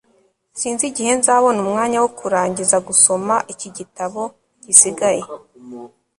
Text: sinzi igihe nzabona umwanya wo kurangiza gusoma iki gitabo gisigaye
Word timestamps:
sinzi 0.59 0.83
igihe 0.91 1.11
nzabona 1.19 1.57
umwanya 1.65 1.97
wo 2.03 2.09
kurangiza 2.19 2.77
gusoma 2.87 3.35
iki 3.53 3.69
gitabo 3.77 4.21
gisigaye 4.65 5.21